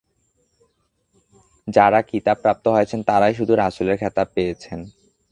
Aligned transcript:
যারা 1.67 1.99
কিতাব 2.01 2.37
প্রাপ্ত 2.43 2.65
হয়েছেন 2.67 2.99
তারাই 3.03 3.33
শুধু 3.33 3.53
রাসুলের 3.55 3.99
খেতাব 4.01 4.27
পেয়েছেন। 4.35 4.79